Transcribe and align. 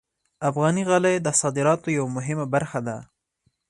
افغاني 0.49 0.83
غالۍ 0.89 1.15
د 1.21 1.27
صادراتو 1.41 1.87
یوه 1.97 2.09
مهمه 2.17 2.45
برخه 2.53 2.79
ده. 2.87 2.97